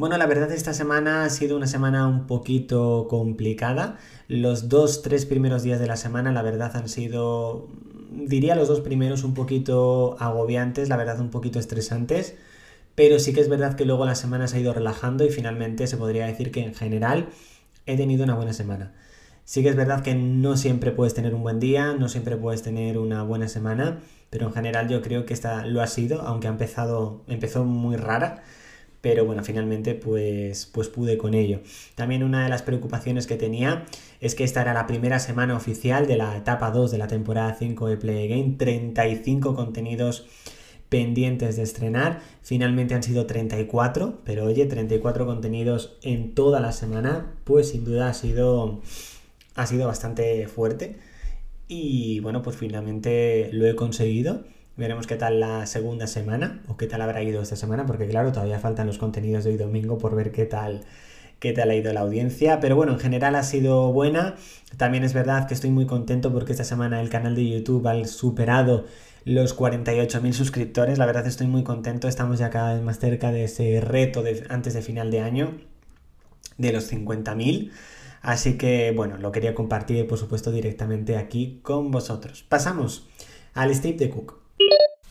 Bueno, 0.00 0.16
la 0.16 0.26
verdad 0.26 0.50
esta 0.52 0.72
semana 0.72 1.24
ha 1.24 1.30
sido 1.30 1.56
una 1.58 1.66
semana 1.66 2.06
un 2.06 2.26
poquito 2.26 3.06
complicada. 3.10 3.98
Los 4.28 4.68
dos, 4.70 5.02
tres 5.02 5.26
primeros 5.26 5.62
días 5.62 5.78
de 5.78 5.86
la 5.86 5.96
semana, 5.96 6.32
la 6.32 6.40
verdad 6.40 6.74
han 6.74 6.88
sido, 6.88 7.68
diría 8.10 8.54
los 8.54 8.68
dos 8.68 8.80
primeros 8.80 9.24
un 9.24 9.34
poquito 9.34 10.16
agobiantes, 10.18 10.88
la 10.88 10.96
verdad 10.96 11.20
un 11.20 11.30
poquito 11.30 11.58
estresantes. 11.58 12.36
Pero 12.94 13.18
sí 13.18 13.34
que 13.34 13.40
es 13.40 13.50
verdad 13.50 13.74
que 13.76 13.84
luego 13.84 14.06
la 14.06 14.14
semana 14.14 14.48
se 14.48 14.56
ha 14.56 14.60
ido 14.60 14.72
relajando 14.72 15.24
y 15.24 15.30
finalmente 15.30 15.86
se 15.86 15.98
podría 15.98 16.26
decir 16.26 16.50
que 16.50 16.62
en 16.62 16.74
general 16.74 17.28
he 17.84 17.96
tenido 17.98 18.24
una 18.24 18.36
buena 18.36 18.54
semana. 18.54 18.94
Sí 19.44 19.62
que 19.62 19.68
es 19.68 19.76
verdad 19.76 20.02
que 20.02 20.14
no 20.14 20.56
siempre 20.56 20.92
puedes 20.92 21.12
tener 21.14 21.34
un 21.34 21.42
buen 21.42 21.60
día, 21.60 21.94
no 21.94 22.08
siempre 22.08 22.36
puedes 22.38 22.62
tener 22.62 22.96
una 22.96 23.22
buena 23.22 23.48
semana, 23.48 24.00
pero 24.30 24.46
en 24.46 24.52
general 24.54 24.88
yo 24.88 25.02
creo 25.02 25.26
que 25.26 25.34
esta 25.34 25.66
lo 25.66 25.82
ha 25.82 25.86
sido, 25.88 26.22
aunque 26.22 26.46
ha 26.46 26.50
empezado, 26.50 27.22
empezó 27.26 27.64
muy 27.64 27.96
rara 27.96 28.42
pero 29.00 29.24
bueno, 29.24 29.42
finalmente 29.42 29.94
pues, 29.94 30.66
pues 30.66 30.88
pude 30.88 31.16
con 31.16 31.34
ello. 31.34 31.60
También 31.94 32.22
una 32.22 32.44
de 32.44 32.50
las 32.50 32.62
preocupaciones 32.62 33.26
que 33.26 33.36
tenía 33.36 33.86
es 34.20 34.34
que 34.34 34.44
esta 34.44 34.62
era 34.62 34.74
la 34.74 34.86
primera 34.86 35.18
semana 35.18 35.56
oficial 35.56 36.06
de 36.06 36.16
la 36.16 36.36
etapa 36.36 36.70
2 36.70 36.90
de 36.90 36.98
la 36.98 37.06
temporada 37.06 37.54
5 37.58 37.88
de 37.88 37.96
Play 37.96 38.28
Game, 38.28 38.54
35 38.58 39.54
contenidos 39.54 40.26
pendientes 40.90 41.56
de 41.56 41.62
estrenar, 41.62 42.20
finalmente 42.42 42.94
han 42.94 43.02
sido 43.02 43.24
34, 43.24 44.18
pero 44.24 44.44
oye, 44.44 44.66
34 44.66 45.24
contenidos 45.24 45.96
en 46.02 46.34
toda 46.34 46.60
la 46.60 46.72
semana, 46.72 47.32
pues 47.44 47.70
sin 47.70 47.84
duda 47.84 48.08
ha 48.08 48.14
sido, 48.14 48.82
ha 49.54 49.66
sido 49.66 49.86
bastante 49.86 50.48
fuerte. 50.48 50.98
Y 51.68 52.18
bueno, 52.20 52.42
pues 52.42 52.56
finalmente 52.56 53.50
lo 53.52 53.66
he 53.66 53.76
conseguido 53.76 54.42
Veremos 54.80 55.06
qué 55.06 55.16
tal 55.16 55.40
la 55.40 55.66
segunda 55.66 56.06
semana 56.06 56.62
o 56.66 56.78
qué 56.78 56.86
tal 56.86 57.02
habrá 57.02 57.22
ido 57.22 57.42
esta 57.42 57.54
semana, 57.54 57.84
porque 57.84 58.08
claro, 58.08 58.32
todavía 58.32 58.58
faltan 58.58 58.86
los 58.86 58.96
contenidos 58.96 59.44
de 59.44 59.50
hoy 59.50 59.56
domingo 59.58 59.98
por 59.98 60.16
ver 60.16 60.32
qué 60.32 60.46
tal 60.46 60.86
qué 61.38 61.52
tal 61.52 61.68
ha 61.68 61.74
ido 61.74 61.92
la 61.92 62.00
audiencia, 62.00 62.60
pero 62.60 62.76
bueno, 62.76 62.92
en 62.92 62.98
general 62.98 63.34
ha 63.34 63.42
sido 63.42 63.92
buena. 63.92 64.36
También 64.78 65.04
es 65.04 65.12
verdad 65.12 65.46
que 65.46 65.52
estoy 65.52 65.68
muy 65.68 65.84
contento 65.84 66.32
porque 66.32 66.52
esta 66.52 66.64
semana 66.64 67.02
el 67.02 67.10
canal 67.10 67.34
de 67.34 67.46
YouTube 67.46 67.86
ha 67.88 68.06
superado 68.06 68.86
los 69.26 69.54
48.000 69.54 70.32
suscriptores. 70.32 70.96
La 70.96 71.04
verdad 71.04 71.26
estoy 71.26 71.46
muy 71.46 71.62
contento, 71.62 72.08
estamos 72.08 72.38
ya 72.38 72.48
cada 72.48 72.72
vez 72.72 72.82
más 72.82 72.98
cerca 72.98 73.32
de 73.32 73.44
ese 73.44 73.82
reto 73.82 74.24
antes 74.48 74.72
de 74.72 74.80
final 74.80 75.10
de 75.10 75.20
año 75.20 75.58
de 76.56 76.72
los 76.72 76.90
50.000. 76.90 77.70
Así 78.22 78.56
que 78.56 78.94
bueno, 78.96 79.18
lo 79.18 79.30
quería 79.30 79.54
compartir 79.54 80.06
por 80.06 80.16
supuesto 80.16 80.50
directamente 80.50 81.18
aquí 81.18 81.60
con 81.62 81.90
vosotros. 81.90 82.46
Pasamos 82.48 83.06
al 83.52 83.74
Steve 83.74 83.98
de 83.98 84.08
Cook. 84.08 84.39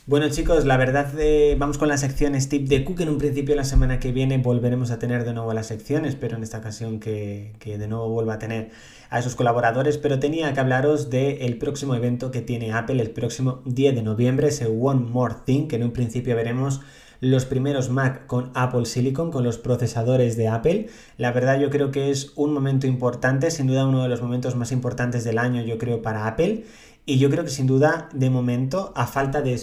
Bueno 0.09 0.27
chicos, 0.29 0.65
la 0.65 0.75
verdad 0.75 1.13
eh, 1.19 1.55
vamos 1.59 1.77
con 1.77 1.87
la 1.87 1.95
sección 1.95 2.33
Steve 2.41 2.65
de 2.65 2.83
Cook. 2.83 3.01
En 3.01 3.09
un 3.09 3.19
principio 3.19 3.55
la 3.55 3.63
semana 3.63 3.99
que 3.99 4.11
viene 4.11 4.39
volveremos 4.39 4.89
a 4.89 4.97
tener 4.97 5.23
de 5.23 5.35
nuevo 5.35 5.53
las 5.53 5.67
secciones, 5.67 6.15
pero 6.15 6.35
en 6.35 6.41
esta 6.41 6.57
ocasión 6.57 6.99
que, 6.99 7.53
de 7.63 7.87
nuevo 7.87 8.09
vuelva 8.09 8.33
a 8.33 8.39
tener 8.39 8.71
a 9.11 9.19
esos 9.19 9.35
colaboradores. 9.35 9.99
Pero 9.99 10.17
tenía 10.17 10.51
que 10.51 10.59
hablaros 10.59 11.11
del 11.11 11.59
próximo 11.59 11.93
evento 11.93 12.31
que 12.31 12.41
tiene 12.41 12.73
Apple 12.73 12.99
el 12.99 13.11
próximo 13.11 13.61
10 13.65 13.93
de 13.93 14.01
noviembre, 14.01 14.47
ese 14.47 14.65
One 14.65 15.01
More 15.01 15.35
Thing, 15.45 15.67
que 15.67 15.75
en 15.75 15.83
un 15.83 15.91
principio 15.91 16.35
veremos 16.35 16.81
los 17.21 17.45
primeros 17.45 17.91
Mac 17.91 18.25
con 18.25 18.49
Apple 18.55 18.87
Silicon, 18.87 19.29
con 19.29 19.43
los 19.43 19.59
procesadores 19.59 20.35
de 20.35 20.47
Apple. 20.47 20.87
La 21.17 21.31
verdad 21.33 21.59
yo 21.59 21.69
creo 21.69 21.91
que 21.91 22.09
es 22.09 22.33
un 22.35 22.51
momento 22.51 22.87
importante, 22.87 23.51
sin 23.51 23.67
duda 23.67 23.85
uno 23.85 24.01
de 24.01 24.09
los 24.09 24.23
momentos 24.23 24.55
más 24.55 24.71
importantes 24.71 25.23
del 25.23 25.37
año 25.37 25.61
yo 25.61 25.77
creo 25.77 26.01
para 26.01 26.25
Apple. 26.25 26.65
Y 27.05 27.19
yo 27.19 27.29
creo 27.29 27.43
que 27.43 27.51
sin 27.51 27.67
duda 27.67 28.09
de 28.11 28.31
momento, 28.31 28.91
a 28.95 29.05
falta 29.07 29.41
de, 29.41 29.59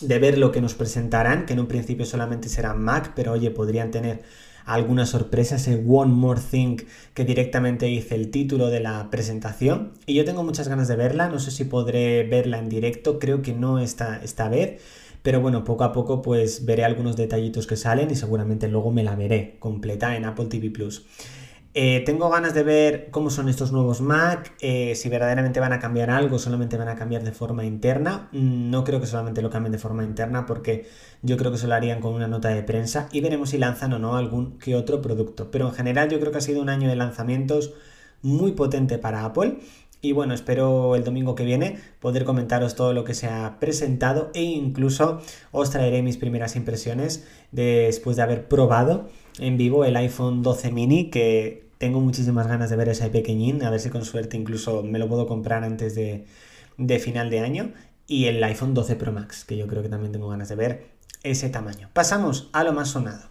de 0.00 0.18
ver 0.18 0.38
lo 0.38 0.52
que 0.52 0.60
nos 0.60 0.74
presentarán, 0.74 1.46
que 1.46 1.52
en 1.52 1.60
un 1.60 1.66
principio 1.66 2.06
solamente 2.06 2.48
será 2.48 2.74
Mac, 2.74 3.12
pero 3.14 3.32
oye, 3.32 3.50
podrían 3.50 3.90
tener 3.90 4.22
alguna 4.64 5.06
sorpresa, 5.06 5.56
ese 5.56 5.82
One 5.86 6.12
More 6.12 6.40
Thing 6.40 6.78
que 7.12 7.24
directamente 7.24 7.88
hice 7.88 8.14
el 8.14 8.30
título 8.30 8.68
de 8.68 8.80
la 8.80 9.10
presentación. 9.10 9.92
Y 10.06 10.14
yo 10.14 10.24
tengo 10.24 10.42
muchas 10.42 10.68
ganas 10.68 10.88
de 10.88 10.96
verla, 10.96 11.28
no 11.28 11.38
sé 11.38 11.50
si 11.50 11.64
podré 11.64 12.24
verla 12.24 12.58
en 12.58 12.68
directo, 12.68 13.18
creo 13.18 13.42
que 13.42 13.52
no 13.52 13.78
esta, 13.78 14.20
esta 14.22 14.48
vez. 14.48 14.80
Pero 15.22 15.40
bueno, 15.40 15.64
poco 15.64 15.84
a 15.84 15.92
poco 15.92 16.20
pues 16.20 16.66
veré 16.66 16.84
algunos 16.84 17.16
detallitos 17.16 17.66
que 17.66 17.76
salen 17.76 18.10
y 18.10 18.14
seguramente 18.14 18.68
luego 18.68 18.90
me 18.90 19.02
la 19.02 19.16
veré 19.16 19.56
completa 19.58 20.16
en 20.16 20.26
Apple 20.26 20.46
TV 20.46 20.70
Plus. 20.70 21.06
Eh, 21.76 22.04
tengo 22.06 22.30
ganas 22.30 22.54
de 22.54 22.62
ver 22.62 23.08
cómo 23.10 23.30
son 23.30 23.48
estos 23.48 23.72
nuevos 23.72 24.00
Mac, 24.00 24.54
eh, 24.60 24.94
si 24.94 25.08
verdaderamente 25.08 25.58
van 25.58 25.72
a 25.72 25.80
cambiar 25.80 26.08
algo, 26.08 26.38
solamente 26.38 26.76
van 26.76 26.86
a 26.86 26.94
cambiar 26.94 27.24
de 27.24 27.32
forma 27.32 27.64
interna. 27.64 28.28
Mm, 28.30 28.70
no 28.70 28.84
creo 28.84 29.00
que 29.00 29.08
solamente 29.08 29.42
lo 29.42 29.50
cambien 29.50 29.72
de 29.72 29.78
forma 29.78 30.04
interna 30.04 30.46
porque 30.46 30.86
yo 31.22 31.36
creo 31.36 31.50
que 31.50 31.58
se 31.58 31.66
lo 31.66 31.74
harían 31.74 32.00
con 32.00 32.14
una 32.14 32.28
nota 32.28 32.50
de 32.50 32.62
prensa 32.62 33.08
y 33.10 33.20
veremos 33.20 33.50
si 33.50 33.58
lanzan 33.58 33.92
o 33.92 33.98
no 33.98 34.14
algún 34.14 34.56
que 34.58 34.76
otro 34.76 35.02
producto. 35.02 35.50
Pero 35.50 35.66
en 35.66 35.74
general 35.74 36.08
yo 36.08 36.20
creo 36.20 36.30
que 36.30 36.38
ha 36.38 36.42
sido 36.42 36.62
un 36.62 36.68
año 36.68 36.88
de 36.88 36.94
lanzamientos 36.94 37.74
muy 38.22 38.52
potente 38.52 38.98
para 38.98 39.24
Apple. 39.24 39.58
Y 40.00 40.12
bueno, 40.12 40.34
espero 40.34 40.94
el 40.94 41.02
domingo 41.02 41.34
que 41.34 41.44
viene 41.44 41.80
poder 41.98 42.24
comentaros 42.24 42.76
todo 42.76 42.92
lo 42.92 43.04
que 43.04 43.14
se 43.14 43.26
ha 43.26 43.58
presentado 43.58 44.30
e 44.34 44.42
incluso 44.42 45.20
os 45.50 45.70
traeré 45.70 46.02
mis 46.02 46.18
primeras 46.18 46.56
impresiones 46.56 47.26
después 47.52 48.16
de 48.16 48.22
haber 48.22 48.46
probado 48.46 49.08
en 49.38 49.56
vivo 49.56 49.84
el 49.84 49.96
iPhone 49.96 50.42
12 50.42 50.72
mini 50.72 51.10
que 51.10 51.63
tengo 51.78 52.00
muchísimas 52.00 52.46
ganas 52.46 52.70
de 52.70 52.76
ver 52.76 52.88
ese 52.88 53.08
pequeñín, 53.10 53.62
a 53.62 53.70
ver 53.70 53.80
si 53.80 53.90
con 53.90 54.04
suerte 54.04 54.36
incluso 54.36 54.82
me 54.82 54.98
lo 54.98 55.08
puedo 55.08 55.26
comprar 55.26 55.64
antes 55.64 55.94
de, 55.94 56.26
final 56.98 57.30
de 57.30 57.40
año. 57.40 57.72
Y 58.06 58.26
el 58.26 58.42
iPhone 58.44 58.74
12 58.74 58.96
Pro 58.96 59.12
Max, 59.12 59.44
que 59.44 59.56
yo 59.56 59.66
creo 59.66 59.82
que 59.82 59.88
también 59.88 60.12
tengo 60.12 60.28
ganas 60.28 60.48
de 60.48 60.56
ver 60.56 60.90
ese 61.22 61.48
tamaño. 61.48 61.88
Pasamos 61.92 62.50
a 62.52 62.64
lo 62.64 62.72
más 62.72 62.88
sonado. 62.88 63.30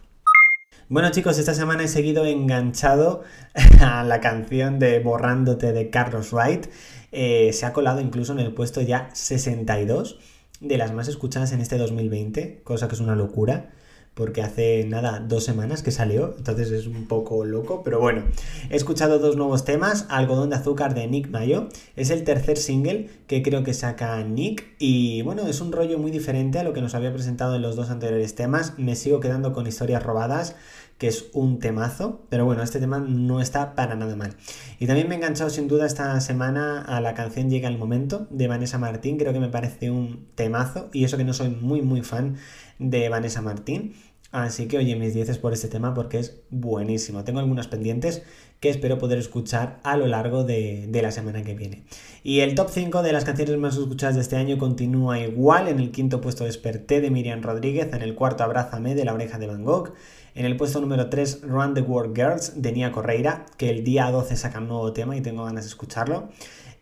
Bueno 0.88 1.10
chicos, 1.10 1.38
esta 1.38 1.54
semana 1.54 1.84
he 1.84 1.88
seguido 1.88 2.26
enganchado 2.26 3.22
a 3.80 4.02
la 4.02 4.20
canción 4.20 4.78
de 4.78 4.98
Borrándote 4.98 5.72
de 5.72 5.90
Carlos 5.90 6.32
Wright. 6.32 6.66
Eh, 7.12 7.52
se 7.52 7.66
ha 7.66 7.72
colado 7.72 8.00
incluso 8.00 8.32
en 8.32 8.40
el 8.40 8.52
puesto 8.52 8.80
ya 8.82 9.08
62 9.12 10.18
de 10.60 10.78
las 10.78 10.92
más 10.92 11.08
escuchadas 11.08 11.52
en 11.52 11.60
este 11.60 11.78
2020, 11.78 12.62
cosa 12.64 12.88
que 12.88 12.94
es 12.94 13.00
una 13.00 13.14
locura 13.14 13.70
porque 14.14 14.42
hace 14.42 14.84
nada, 14.84 15.18
dos 15.20 15.44
semanas 15.44 15.82
que 15.82 15.90
salió, 15.90 16.34
entonces 16.38 16.70
es 16.70 16.86
un 16.86 17.06
poco 17.06 17.44
loco, 17.44 17.82
pero 17.84 17.98
bueno, 17.98 18.22
he 18.70 18.76
escuchado 18.76 19.18
dos 19.18 19.36
nuevos 19.36 19.64
temas, 19.64 20.06
Algodón 20.08 20.50
de 20.50 20.56
Azúcar 20.56 20.94
de 20.94 21.06
Nick 21.08 21.28
Mayo, 21.30 21.68
es 21.96 22.10
el 22.10 22.22
tercer 22.22 22.56
single 22.56 23.10
que 23.26 23.42
creo 23.42 23.64
que 23.64 23.74
saca 23.74 24.22
Nick 24.22 24.64
y 24.78 25.22
bueno, 25.22 25.46
es 25.48 25.60
un 25.60 25.72
rollo 25.72 25.98
muy 25.98 26.12
diferente 26.12 26.60
a 26.60 26.62
lo 26.62 26.72
que 26.72 26.80
nos 26.80 26.94
había 26.94 27.12
presentado 27.12 27.56
en 27.56 27.62
los 27.62 27.74
dos 27.74 27.90
anteriores 27.90 28.34
temas, 28.36 28.78
me 28.78 28.94
sigo 28.94 29.18
quedando 29.18 29.52
con 29.52 29.66
historias 29.66 30.02
robadas, 30.02 30.54
que 30.98 31.08
es 31.08 31.26
un 31.32 31.58
temazo, 31.58 32.24
pero 32.28 32.44
bueno, 32.44 32.62
este 32.62 32.78
tema 32.78 32.98
no 32.98 33.40
está 33.40 33.74
para 33.74 33.96
nada 33.96 34.16
mal. 34.16 34.34
Y 34.78 34.86
también 34.86 35.08
me 35.08 35.14
he 35.14 35.18
enganchado 35.18 35.50
sin 35.50 35.68
duda 35.68 35.86
esta 35.86 36.20
semana 36.20 36.82
a 36.82 37.00
la 37.00 37.14
canción 37.14 37.50
Llega 37.50 37.68
el 37.68 37.78
Momento 37.78 38.26
de 38.30 38.48
Vanessa 38.48 38.78
Martín, 38.78 39.18
creo 39.18 39.32
que 39.32 39.40
me 39.40 39.48
parece 39.48 39.90
un 39.90 40.28
temazo 40.34 40.90
y 40.92 41.04
eso 41.04 41.16
que 41.16 41.24
no 41.24 41.32
soy 41.32 41.50
muy 41.50 41.82
muy 41.82 42.02
fan 42.02 42.36
de 42.78 43.08
Vanessa 43.08 43.42
Martín. 43.42 43.94
Así 44.34 44.66
que 44.66 44.78
oye, 44.78 44.96
mis 44.96 45.14
10 45.14 45.38
por 45.38 45.52
este 45.52 45.68
tema 45.68 45.94
porque 45.94 46.18
es 46.18 46.40
buenísimo. 46.50 47.22
Tengo 47.22 47.38
algunas 47.38 47.68
pendientes 47.68 48.24
que 48.58 48.68
espero 48.68 48.98
poder 48.98 49.16
escuchar 49.18 49.78
a 49.84 49.96
lo 49.96 50.08
largo 50.08 50.42
de, 50.42 50.90
la 50.92 51.12
semana 51.12 51.44
que 51.44 51.54
viene. 51.54 51.84
Y 52.24 52.40
el 52.40 52.56
top 52.56 52.68
5 52.68 53.04
de 53.04 53.12
las 53.12 53.24
canciones 53.24 53.56
más 53.58 53.76
escuchadas 53.76 54.16
de 54.16 54.22
este 54.22 54.34
año 54.34 54.58
continúa 54.58 55.20
igual. 55.20 55.68
En 55.68 55.78
el 55.78 55.92
quinto 55.92 56.20
puesto 56.20 56.42
Desperté 56.42 57.00
de 57.00 57.12
Miriam 57.12 57.42
Rodríguez. 57.42 57.92
En 57.92 58.02
el 58.02 58.16
cuarto 58.16 58.42
Abrázame 58.42 58.96
de 58.96 59.04
La 59.04 59.14
Oreja 59.14 59.38
de 59.38 59.46
Van 59.46 59.62
Gogh. 59.62 59.92
En 60.34 60.46
el 60.46 60.56
puesto 60.56 60.80
número 60.80 61.10
3 61.10 61.42
Run 61.42 61.74
the 61.74 61.82
World 61.82 62.16
Girls 62.16 62.60
de 62.60 62.72
Nia 62.72 62.90
Correira, 62.90 63.46
que 63.56 63.70
el 63.70 63.84
día 63.84 64.10
12 64.10 64.34
saca 64.34 64.58
un 64.58 64.66
nuevo 64.66 64.92
tema 64.92 65.16
y 65.16 65.20
tengo 65.20 65.44
ganas 65.44 65.62
de 65.62 65.68
escucharlo. 65.68 66.30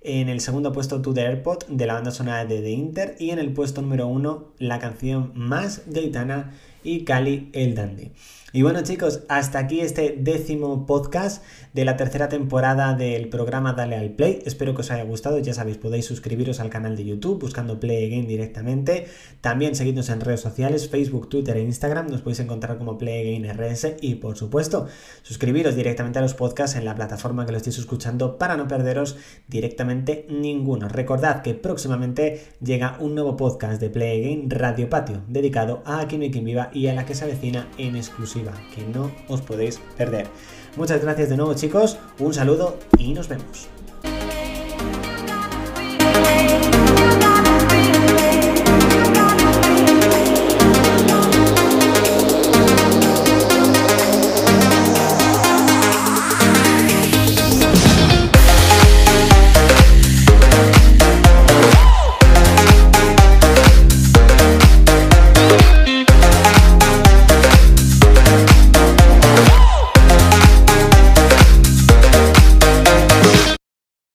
En 0.04 0.28
el 0.28 0.40
segundo 0.40 0.72
puesto 0.72 1.00
To 1.00 1.14
the 1.14 1.20
Airport 1.20 1.68
de 1.68 1.86
la 1.86 1.94
banda 1.94 2.10
sonora 2.10 2.44
de 2.44 2.60
The 2.60 2.70
Inter. 2.70 3.16
Y 3.20 3.30
en 3.30 3.38
el 3.38 3.52
puesto 3.52 3.82
número 3.82 4.08
1 4.08 4.52
la 4.58 4.78
canción 4.78 5.32
más 5.34 5.82
gaitana 5.86 6.52
y 6.82 7.04
Cali 7.04 7.50
el 7.52 7.74
Dandy. 7.74 8.10
Y 8.54 8.60
bueno 8.60 8.82
chicos, 8.82 9.22
hasta 9.30 9.58
aquí 9.60 9.80
este 9.80 10.14
décimo 10.18 10.84
podcast 10.84 11.42
de 11.72 11.86
la 11.86 11.96
tercera 11.96 12.28
temporada 12.28 12.92
del 12.92 13.30
programa 13.30 13.72
Dale 13.72 13.96
al 13.96 14.10
Play. 14.10 14.42
Espero 14.44 14.74
que 14.74 14.82
os 14.82 14.90
haya 14.90 15.04
gustado. 15.04 15.38
Ya 15.38 15.54
sabéis, 15.54 15.78
podéis 15.78 16.04
suscribiros 16.04 16.60
al 16.60 16.68
canal 16.68 16.94
de 16.94 17.06
YouTube 17.06 17.40
buscando 17.40 17.80
Play 17.80 18.04
Again 18.04 18.26
directamente. 18.26 19.06
También 19.40 19.74
seguidnos 19.74 20.10
en 20.10 20.20
redes 20.20 20.40
sociales, 20.40 20.90
Facebook, 20.90 21.30
Twitter 21.30 21.56
e 21.56 21.62
Instagram. 21.62 22.08
Nos 22.10 22.20
podéis 22.20 22.40
encontrar 22.40 22.76
como 22.76 22.98
Play 22.98 23.22
Again 23.22 23.56
RS. 23.56 23.96
Y 24.02 24.16
por 24.16 24.36
supuesto, 24.36 24.86
suscribiros 25.22 25.74
directamente 25.74 26.18
a 26.18 26.22
los 26.22 26.34
podcasts 26.34 26.76
en 26.76 26.84
la 26.84 26.94
plataforma 26.94 27.46
que 27.46 27.52
lo 27.52 27.56
estéis 27.56 27.78
escuchando 27.78 28.36
para 28.36 28.58
no 28.58 28.68
perderos 28.68 29.16
directamente 29.48 30.26
ninguno. 30.28 30.90
Recordad 30.90 31.40
que 31.40 31.54
próximamente 31.54 32.48
llega 32.60 32.98
un 33.00 33.14
nuevo 33.14 33.34
podcast 33.34 33.80
de 33.80 33.88
Play 33.88 34.20
Again 34.20 34.50
Radio 34.50 34.90
Patio 34.90 35.22
dedicado 35.26 35.82
a 35.86 36.00
Aquí 36.00 36.18
no 36.18 36.28
viva 36.44 36.70
y 36.74 36.88
a 36.88 36.92
la 36.92 37.06
que 37.06 37.14
se 37.14 37.24
avecina 37.24 37.68
en 37.78 37.96
que 38.74 38.82
no 38.84 39.10
os 39.28 39.40
podéis 39.40 39.80
perder. 39.96 40.26
Muchas 40.76 41.02
gracias 41.02 41.28
de 41.28 41.36
nuevo 41.36 41.54
chicos, 41.54 41.98
un 42.18 42.34
saludo 42.34 42.78
y 42.98 43.12
nos 43.14 43.28
vemos. 43.28 43.68